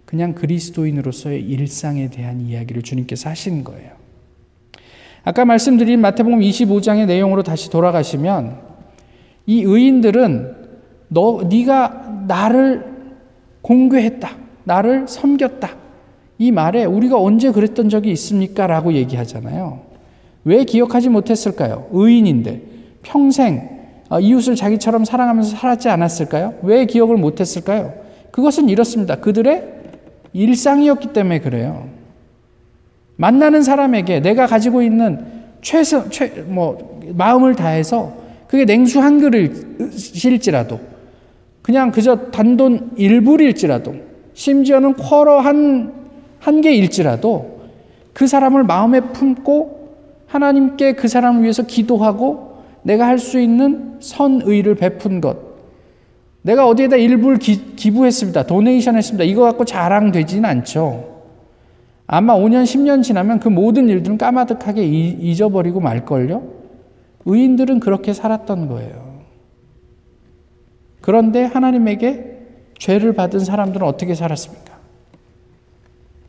[0.05, 3.93] 그냥 그리스도인으로서의 일상에 대한 이야기를 주님께서 하신 거예요.
[5.23, 8.61] 아까 말씀드린 마태복음 25장의 내용으로 다시 돌아가시면
[9.47, 10.57] 이 의인들은
[11.09, 12.85] 너 네가 나를
[13.63, 14.37] 공개했다.
[14.65, 15.77] 나를 섬겼다.
[16.39, 18.67] 이 말에 우리가 언제 그랬던 적이 있습니까?
[18.67, 19.81] 라고 얘기하잖아요.
[20.45, 21.89] 왜 기억하지 못했을까요?
[21.93, 22.63] 의인인데
[23.03, 23.80] 평생 어,
[24.19, 26.55] 이웃을 자기처럼 사랑하면서 살았지 않았을까요?
[26.63, 27.95] 왜 기억을 못했을까요?
[28.33, 29.17] 그것은 이렇습니다.
[29.17, 29.81] 그들의
[30.33, 31.89] 일상이었기 때문에 그래요.
[33.17, 35.27] 만나는 사람에게 내가 가지고 있는
[35.63, 38.15] 최선, 최, 뭐, 마음을 다해서
[38.49, 40.81] 그게 냉수 한 그릇일지라도
[41.63, 43.95] 그냥 그저 단돈 일불일지라도
[44.35, 45.93] 심지어는 쿼러 한,
[46.39, 47.61] 한 개일지라도
[48.13, 49.81] 그 사람을 마음에 품고
[50.27, 52.50] 하나님께 그 사람을 위해서 기도하고
[52.83, 55.37] 내가 할 수 있는 선의를 베푼 것.
[56.43, 58.45] 내가 어디에다 일부를 기, 기부했습니다.
[58.47, 59.25] 도네이션 했습니다.
[59.25, 61.23] 이거 갖고 자랑되지는 않죠.
[62.07, 66.43] 아마 5년, 10년 지나면 그 모든 일들은 까마득하게 잊어버리고 말걸요?
[67.27, 69.21] 의인들은 그렇게 살았던 거예요.
[71.03, 72.39] 그런데 하나님에게
[72.79, 74.79] 죄를 받은 사람들은 어떻게 살았습니까?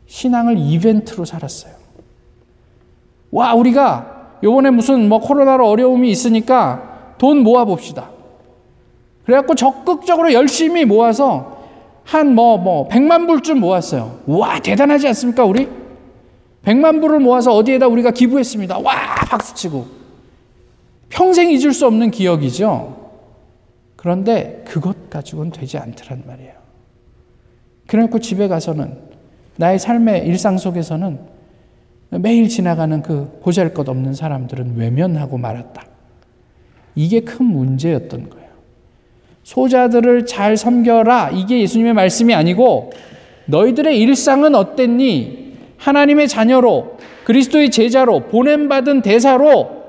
[0.06, 1.72] 신앙을 이벤트로 살았어요.
[3.30, 8.10] 와, 우리가 요번에 무슨 뭐 코로나로 어려움이 있으니까 돈 모아 봅시다.
[9.24, 11.62] 그래갖고 적극적으로 열심히 모아서
[12.04, 14.20] 한 뭐, 뭐, 100만 불쯤 모았어요.
[14.26, 15.68] 와, 대단하지 않습니까, 우리?
[16.64, 18.78] 100만 불을 모아서 어디에다 우리가 기부했습니다.
[18.78, 18.92] 와,
[19.28, 19.86] 박수 치고.
[21.08, 23.10] 평생 잊을 수 없는 기억이죠.
[23.96, 26.54] 그런데 그것 가지고는 되지 않더란 말이에요.
[27.86, 28.98] 그래놓고 집에 가서는
[29.56, 31.31] 나의 삶의 일상 속에서는
[32.18, 35.86] 매일 지나가는 그 보잘 것 없는 사람들은 외면하고 말았다.
[36.94, 38.48] 이게 큰 문제였던 거예요.
[39.44, 41.30] 소자들을 잘 섬겨라.
[41.30, 42.92] 이게 예수님의 말씀이 아니고
[43.46, 45.52] 너희들의 일상은 어땠니?
[45.78, 49.82] 하나님의 자녀로 그리스도의 제자로 보냄받은 대사로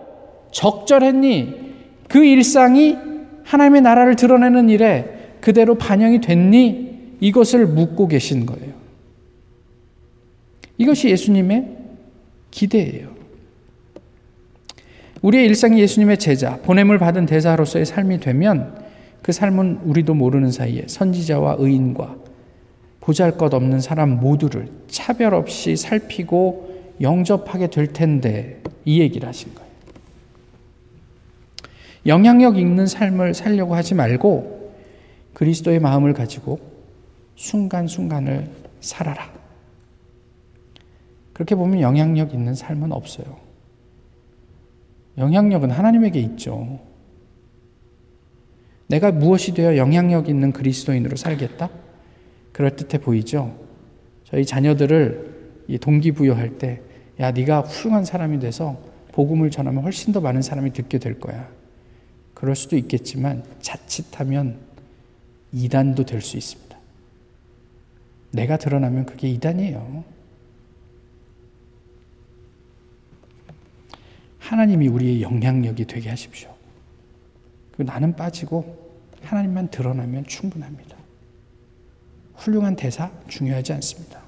[0.52, 1.64] 적절했니?
[2.08, 2.98] 그 일상이
[3.44, 7.18] 하나님의 나라를 드러내는 일에 그대로 반영이 됐니?
[7.20, 8.74] 이것을 묻고 계신 거예요.
[10.78, 11.83] 이것이 예수님의
[12.54, 13.10] 기대예요.
[15.22, 18.84] 우리의 일상이 예수님의 제자, 보냄을 받은 대사로서의 삶이 되면
[19.22, 22.16] 그 삶은 우리도 모르는 사이에 선지자와 의인과
[23.02, 29.70] 보잘 것 없는 사람 모두를 차별 없이 살피고 영접하게 될 텐데 이 얘기를 하신 거예요.
[32.06, 34.74] 영향력 있는 삶을 살려고 하지 말고
[35.34, 36.60] 그리스도의 마음을 가지고
[37.36, 38.48] 순간순간을
[38.82, 39.43] 살아라.
[41.34, 43.38] 그렇게 보면 영향력 있는 삶은 없어요.
[45.18, 46.80] 영향력은 하나님에게 있죠.
[48.88, 51.70] 내가 무엇이 되어 영향력 있는 그리스도인으로 살겠다?
[52.52, 53.58] 그럴듯해 보이죠?
[54.26, 55.34] 저희 자녀들을
[55.82, 56.82] 동기부여할 때,
[57.20, 58.78] 야, 네가 훌륭한 사람이 돼서
[59.12, 61.48] 복음을 전하면 훨씬 더 많은 사람이 듣게 될 거야.
[62.34, 64.58] 그럴 수도 있겠지만 자칫하면
[65.52, 66.78] 이단도 될 수 있습니다.
[68.32, 70.04] 내가 드러나면 그게 이단이에요.
[74.44, 76.50] 하나님이 우리의 영향력이 되게 하십시오.
[77.78, 80.98] 나는 빠지고 하나님만 드러나면 충분합니다.
[82.36, 84.22] 훌륭한 대사 중요하지 않습니다.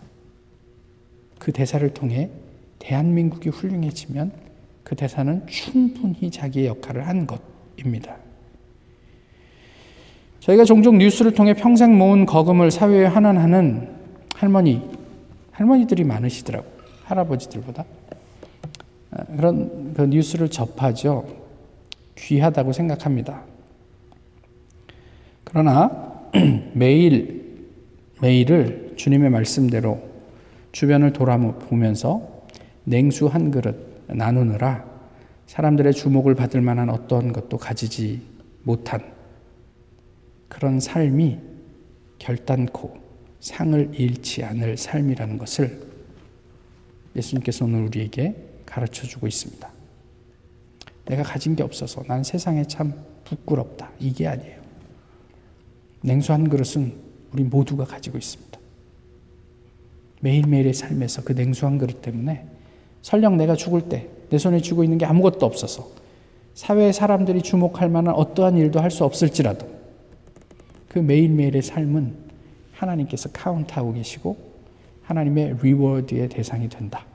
[1.37, 2.29] 그 대사를 통해
[2.79, 4.31] 대한민국이 훌륭해지면
[4.83, 7.41] 그 대사는 충분히 자기의 역할을 한 것.
[7.77, 8.15] 입니다.
[10.39, 13.89] 저희가 종종 뉴스를 통해 평생 모은 거금을 사회에 환원하는
[14.33, 14.81] 할머니,
[15.51, 16.65] 할머니들이 많으시더라고
[17.03, 17.83] 할아버지들보다.
[19.35, 21.25] 아, 그런 그 뉴스를 접하죠.
[22.15, 23.43] 귀하다고 생각합니다.
[25.43, 26.29] 그러나
[26.73, 27.67] 매일,
[28.21, 30.01] 매일을 주님의 말씀대로
[30.71, 32.45] 주변을 돌아보면서
[32.85, 33.75] 냉수 한 그릇
[34.07, 34.85] 나누느라
[35.47, 38.21] 사람들의 주목을 받을 만한 어떤 것도 가지지
[38.63, 39.01] 못한
[40.47, 41.39] 그런 삶이
[42.19, 42.97] 결단코
[43.39, 45.81] 상을 잃지 않을 삶이라는 것을
[47.15, 49.69] 예수님께서 오늘 우리에게 가르쳐 주고 있습니다.
[51.05, 53.91] 내가 가진 게 없어서 난 세상에 참 부끄럽다.
[53.99, 54.59] 이게 아니에요.
[56.01, 56.93] 냉수 한 그릇은
[57.31, 58.59] 우리 모두가 가지고 있습니다.
[60.19, 62.45] 매일매일의 삶에서 그 냉수 한 그릇 때문에
[63.01, 65.87] 설령 내가 죽을 때 내 손에 쥐고 있는 게 아무것도 없어서
[66.53, 69.65] 사회 사람들이 주목할 만한 어떠한 일도 할 수 없을지라도
[70.89, 72.15] 그 매일매일의 삶은
[72.73, 74.35] 하나님께서 카운트하고 계시고
[75.03, 77.05] 하나님의 reward의 대상이 된다.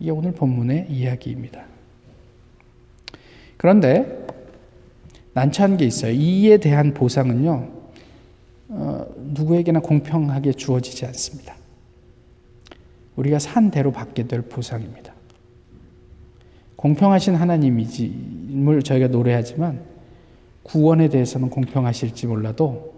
[0.00, 1.64] 이게 오늘 본문의 이야기입니다.
[3.56, 4.26] 그런데
[5.34, 6.12] 난처한 게 있어요.
[6.12, 7.68] 이에 대한 보상은요,
[8.68, 11.54] 어, 누구에게나 공평하게 주어지지 않습니다.
[13.16, 15.12] 우리가 산 대로 받게 될 보상입니다.
[16.76, 19.80] 공평하신 하나님이심을 저희가 노래하지만
[20.62, 22.94] 구원에 대해서는 공평하실지 몰라도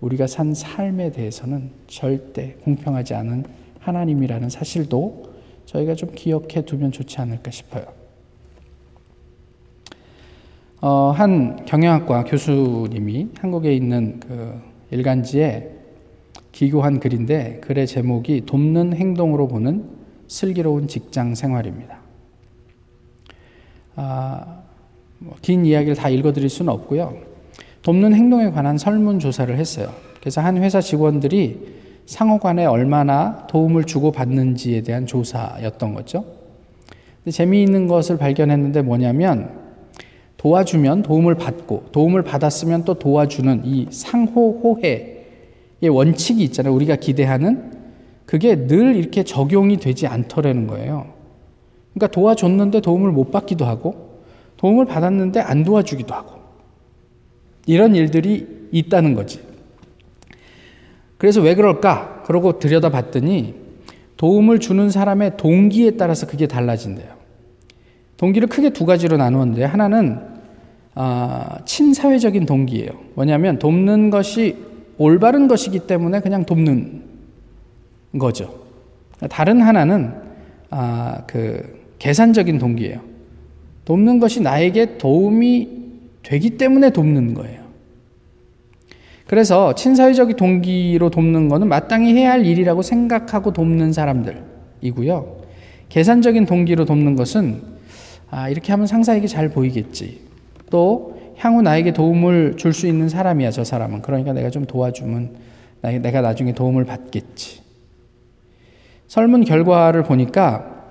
[0.00, 3.44] 우리가 산 삶에 대해서는 절대 공평하지 않은
[3.78, 5.29] 하나님이라는 사실도
[5.70, 7.84] 저희가 좀 기억해 두면 좋지 않을까 싶어요.
[10.80, 15.70] 어, 한 경영학과 교수님이 한국에 있는 그 일간지에
[16.50, 19.88] 기교한 글인데 글의 제목이 돕는 행동으로 보는
[20.26, 22.00] 슬기로운 직장 생활입니다.
[23.94, 24.62] 아,
[25.18, 27.16] 뭐 긴 이야기를 다 읽어드릴 수는 없고요.
[27.82, 29.92] 돕는 행동에 관한 설문조사를 했어요.
[30.18, 31.79] 그래서 한 회사 직원들이
[32.10, 36.24] 상호간에 얼마나 도움을 주고 받는지에 대한 조사였던 거죠.
[37.30, 39.50] 재미있는 것을 발견했는데 뭐냐면
[40.36, 46.74] 도와주면 도움을 받고 도움을 받았으면 또 도와주는 이 상호 호혜의 원칙이 있잖아요.
[46.74, 47.78] 우리가 기대하는
[48.26, 51.12] 그게 늘 이렇게 적용이 되지 않더라는 거예요.
[51.94, 54.18] 그러니까 도와줬는데 도움을 못 받기도 하고
[54.56, 56.40] 도움을 받았는데 안 도와주기도 하고
[57.66, 59.49] 이런 일들이 있다는 거지.
[61.20, 62.22] 그래서 왜 그럴까?
[62.24, 63.54] 그러고 들여다봤더니
[64.16, 67.08] 도움을 주는 사람의 동기에 따라서 그게 달라진대요.
[68.16, 70.18] 동기를 크게 두 가지로 나누었는데 하나는
[70.94, 72.92] 아, 친사회적인 동기예요.
[73.16, 74.56] 뭐냐면 돕는 것이
[74.96, 77.02] 올바른 것이기 때문에 그냥 돕는
[78.18, 78.58] 거죠.
[79.28, 80.14] 다른 하나는
[80.70, 82.98] 아, 그 계산적인 동기예요.
[83.84, 85.68] 돕는 것이 나에게 도움이
[86.22, 87.59] 되기 때문에 돕는 거예요.
[89.30, 95.36] 그래서 친사회적 동기로 돕는 것은 마땅히 해야 할 일이라고 생각하고 돕는 사람들이고요.
[95.88, 97.62] 계산적인 동기로 돕는 것은
[98.28, 100.22] 아, 이렇게 하면 상사에게 잘 보이겠지.
[100.68, 104.02] 또 향후 나에게 도움을 줄 수 있는 사람이야, 저 사람은.
[104.02, 105.36] 그러니까 내가 좀 도와주면
[105.82, 107.60] 내가 나중에 도움을 받겠지.
[109.06, 110.88] 설문 결과를 보니까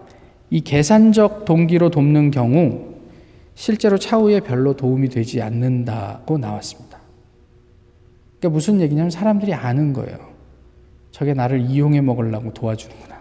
[0.49, 2.93] 이 계산적 동기로 돕는 경우
[3.53, 6.88] 실제로 차후에 별로 도움이 되지 않는다고 나왔습니다.
[8.39, 10.17] 그러니까 무슨 얘기냐면 사람들이 아는 거예요.
[11.11, 13.19] 저게 나를 이용해 먹으려고 도와주는구나.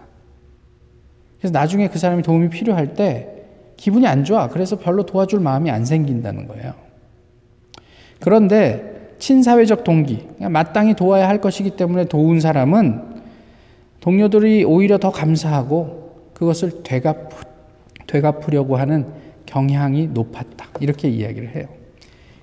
[1.37, 3.35] 그래서 나중에 그 사람이 도움이 필요할 때
[3.77, 4.47] 기분이 안 좋아.
[4.49, 6.73] 그래서 별로 도와줄 마음이 안 생긴다는 거예요.
[8.19, 13.21] 그런데 친사회적 동기, 마땅히 도와야 할 것이기 때문에 도운 사람은
[13.99, 17.29] 동료들이 오히려 더 감사하고 그것을 되갚,
[18.07, 19.05] 되갚으려고 하는
[19.45, 20.67] 경향이 높았다.
[20.79, 21.78] 이렇게 이야기를 해요.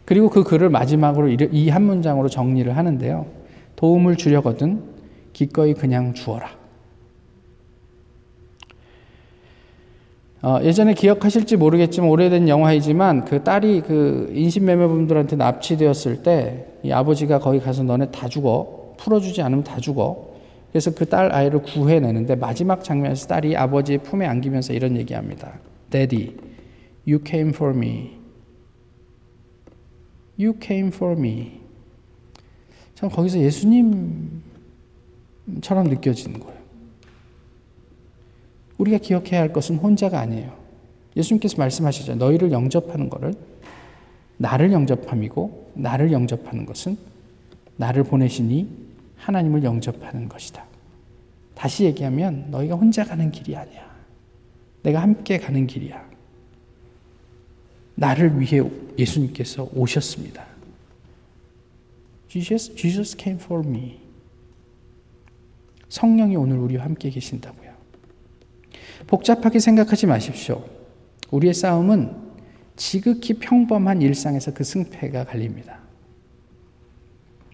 [0.06, 3.26] 그리고 그 글을 마지막으로 이 한 문장으로 정리를 하는데요.
[3.76, 4.82] 도움을 주려거든
[5.34, 6.48] 기꺼이 그냥 주어라.
[10.42, 17.58] 어, 예전에 기억하실지 모르겠지만 오래된 영화이지만 그 딸이 그 인신매매범들한테 납치되었을 때 이 아버지가 거기
[17.58, 20.28] 가서 너네 다 죽어 풀어주지 않으면 다 죽어
[20.70, 25.54] 그래서 그 딸 아이를 구해내는데 마지막 장면에서 딸이 아버지의 품에 안기면서 이런 얘기합니다.
[25.90, 26.34] Daddy,
[27.08, 28.15] you came for me.
[30.38, 31.60] You came for me.
[32.94, 34.42] 참 거기서 예수님처럼
[35.88, 36.56] 느껴지는 거예요.
[38.78, 40.56] 우리가 기억해야 할 것은 혼자가 아니에요.
[41.16, 42.16] 예수님께서 말씀하시죠.
[42.16, 43.34] 너희를 영접하는 것을
[44.36, 46.98] 나를 영접함이고 나를 영접하는 것은
[47.76, 48.68] 나를 보내시니
[49.16, 50.64] 하나님을 영접하는 것이다.
[51.54, 53.86] 다시 얘기하면 너희가 혼자 가는 길이 아니야.
[54.82, 56.15] 내가 함께 가는 길이야.
[57.96, 58.62] 나를 위해
[58.98, 60.44] 예수님께서 오셨습니다.
[62.28, 63.98] Jesus, Jesus came for me.
[65.88, 67.70] 성령이 오늘 우리와 함께 계신다고요.
[69.06, 70.62] 복잡하게 생각하지 마십시오.
[71.30, 72.14] 우리의 싸움은
[72.76, 75.78] 지극히 평범한 일상에서 그 승패가 갈립니다.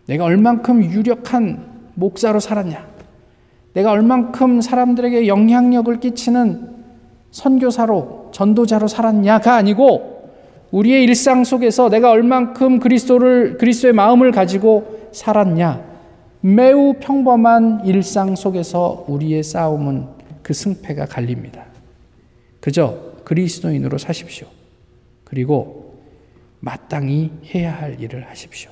[0.06, 2.90] 내가 얼만큼 유력한 목사로 살았냐?
[3.74, 6.72] 내가 얼만큼 사람들에게 영향력을 끼치는
[7.30, 10.11] 선교사로, 전도자로 살았냐가 아니고
[10.72, 15.92] 우리의 일상 속에서 내가 얼만큼 그리스도를 그리스도의 마음을 가지고 살았냐?
[16.40, 20.08] 매우 평범한 일상 속에서 우리의 싸움은
[20.42, 21.66] 그 승패가 갈립니다.
[22.60, 24.48] 그저 그리스도인으로 사십시오.
[25.24, 26.00] 그리고
[26.60, 28.70] 마땅히 해야 할 일을 하십시오.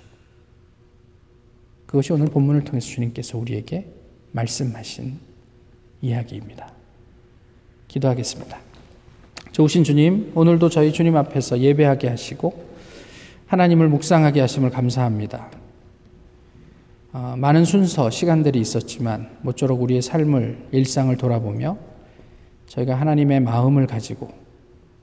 [1.86, 3.86] 그것이 오늘 본문을 통해서 주님께서 우리에게
[4.32, 5.18] 말씀하신
[6.02, 6.72] 이야기입니다.
[7.88, 8.69] 기도하겠습니다.
[9.52, 12.70] 좋으신 주님, 오늘도 저희 주님 앞에서 예배하게 하시고
[13.46, 15.48] 하나님을 묵상하게 하심을 감사합니다.
[17.12, 21.76] 어, 많은 순서, 시간들이 있었지만 모쪼록 우리의 삶을, 일상을 돌아보며
[22.66, 24.30] 저희가 하나님의 마음을 가지고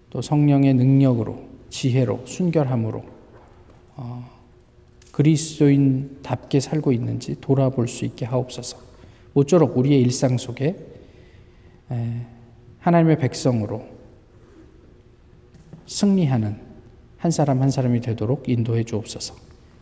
[0.10, 3.04] 또 성령의 능력으로 지혜로 순결함으로
[3.98, 4.30] 어,
[5.12, 8.78] 그리스도인답게 살고 있는지 돌아볼 수 있게 하옵소서.
[9.34, 10.78] 모쪼록 우리의 일상 속에
[11.92, 12.22] 에,
[12.80, 13.97] 하나님의 백성으로
[15.88, 16.60] 승리하는
[17.18, 19.34] 한 사람 한 사람이 되도록 인도해 주옵소서.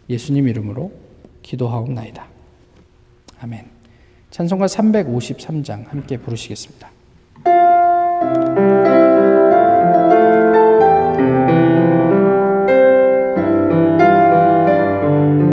[0.10, 0.92] 예수님 이름으로
[1.42, 2.26] 기도하옵나이다.
[3.42, 3.66] 아멘.
[4.32, 6.92] 찬송가 353장 함께 부르시겠습니다.